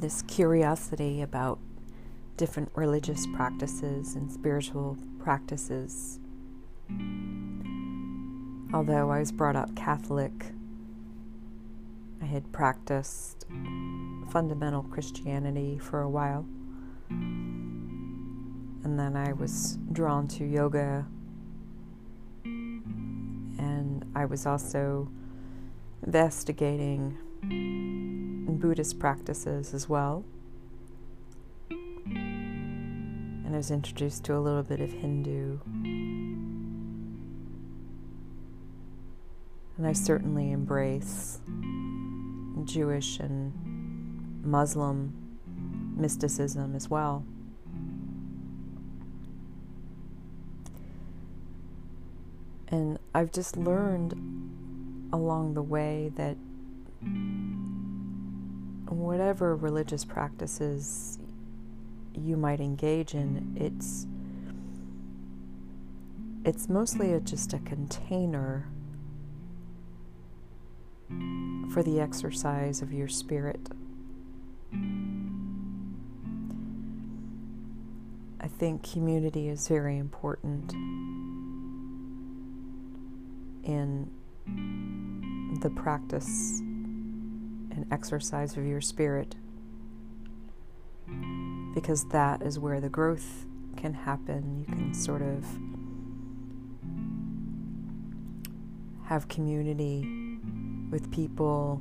[0.00, 1.58] this curiosity about
[2.36, 6.20] different religious practices and spiritual practices.
[8.74, 10.32] Although I was brought up Catholic,
[12.20, 13.46] I had practiced
[14.30, 16.44] fundamental Christianity for a while.
[17.08, 21.06] And then I was drawn to yoga.
[22.44, 25.08] And I was also
[26.04, 27.16] investigating
[28.56, 30.24] Buddhist practices as well.
[31.70, 35.58] And I was introduced to a little bit of Hindu.
[39.76, 41.38] And I certainly embrace
[42.64, 43.52] Jewish and
[44.44, 45.12] Muslim
[45.96, 47.24] mysticism as well.
[52.68, 54.12] And I've just learned
[55.12, 56.36] along the way that
[58.90, 61.18] whatever religious practices
[62.14, 64.06] you might engage in, it's
[66.44, 68.68] it's mostly a, just a container
[71.72, 73.68] for the exercise of your spirit.
[78.40, 80.72] I think community is very important
[83.64, 84.08] in
[85.60, 86.62] the practice
[87.76, 89.36] and exercise of your spirit
[91.74, 93.44] because that is where the growth
[93.76, 94.64] can happen.
[94.66, 95.44] You can sort of
[99.04, 100.08] have community
[100.90, 101.80] with people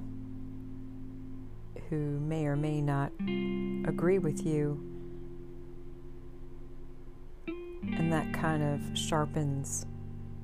[1.90, 3.12] who may or may not
[3.88, 4.82] agree with you.
[7.48, 9.86] And that kind of sharpens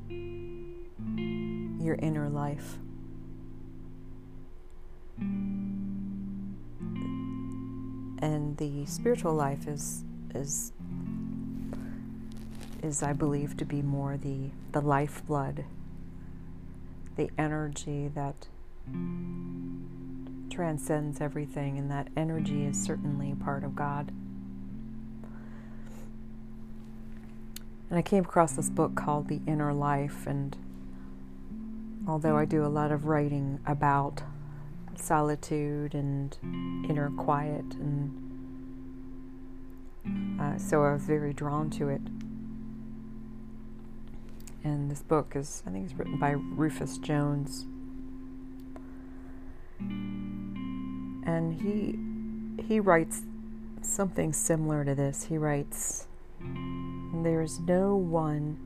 [0.10, 2.78] your inner life.
[8.22, 10.71] And the spiritual life is is
[12.83, 15.65] is I believe to be more the the lifeblood,
[17.15, 18.48] the energy that
[20.49, 24.11] transcends everything, and that energy is certainly part of God.
[27.89, 30.55] And I came across this book called The Inner Life, and
[32.08, 34.23] although I do a lot of writing about
[35.02, 36.38] solitude and
[36.89, 38.22] inner quiet, and
[40.39, 42.02] uh, so I was very drawn to it.
[44.64, 47.66] And this book is, I think it's written by Rufus Jones.
[51.26, 51.98] And he
[52.64, 53.23] he writes
[53.82, 55.23] something similar to this.
[55.26, 56.08] He writes,
[56.40, 58.58] There is no one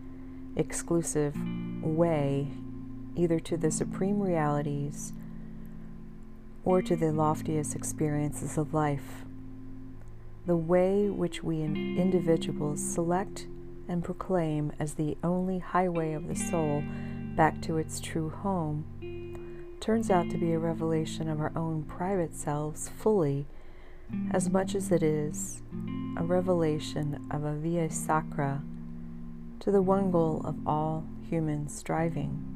[0.56, 1.36] exclusive
[1.82, 2.48] way
[3.16, 5.14] either to the supreme realities
[6.66, 9.24] or to the loftiest experiences of life.
[10.48, 13.48] The way which we individuals select
[13.88, 16.84] and proclaim as the only highway of the soul
[17.36, 18.86] back to its true home
[19.80, 23.46] turns out to be a revelation of our own private selves fully
[24.32, 25.62] as much as it is
[26.18, 28.62] a revelation of a via sacra
[29.60, 32.55] to the one goal of all human striving.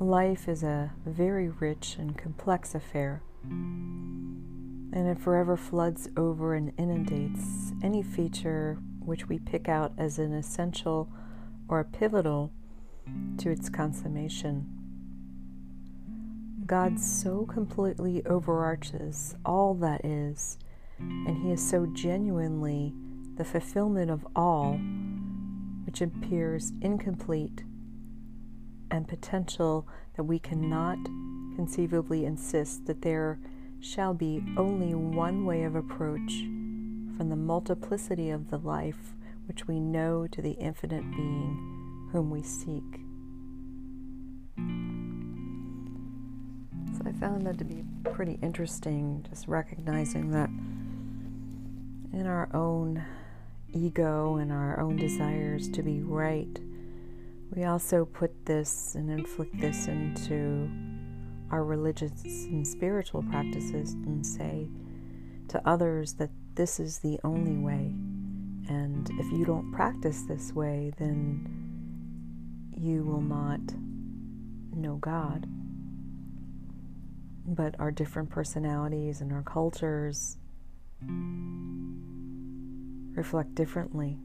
[0.00, 7.74] Life is a very rich and complex affair, and it forever floods over and inundates
[7.82, 11.10] any feature which we pick out as an essential
[11.68, 12.50] or pivotal
[13.36, 14.66] to its consummation.
[16.64, 20.56] God so completely overarches all that is,
[20.98, 22.94] and He is so genuinely
[23.36, 24.80] the fulfillment of all,
[25.84, 27.64] which appears incomplete
[28.90, 29.86] and potential
[30.16, 30.98] that we cannot
[31.56, 33.38] conceivably insist that there
[33.80, 36.40] shall be only one way of approach
[37.16, 39.14] from the multiplicity of the life
[39.46, 43.00] which we know to the infinite being whom we seek.
[46.96, 50.50] So I found that to be pretty interesting, just recognizing that
[52.12, 53.04] in our own
[53.72, 56.58] ego and our own desires to be right
[57.54, 60.70] we also put this and inflict this into
[61.50, 64.68] our religious and spiritual practices and say
[65.48, 67.92] to others that this is the only way.
[68.68, 73.60] And if you don't practice this way, then you will not
[74.72, 75.46] know God.
[77.46, 80.36] But our different personalities and our cultures
[83.16, 84.18] reflect differently.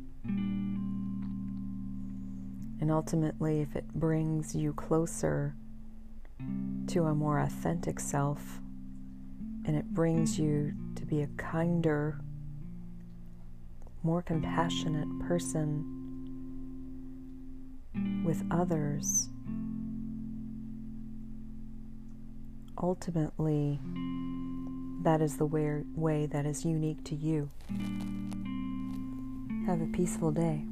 [2.81, 5.56] And ultimately, if it brings you closer
[6.88, 8.60] to a more authentic self,
[9.66, 12.19] and it brings you to be a kinder,
[14.04, 15.92] more compassionate person
[18.25, 19.30] with others,
[22.77, 23.80] ultimately,
[25.04, 27.50] that is the way, way that is unique to you.
[29.66, 30.66] Have a peaceful day.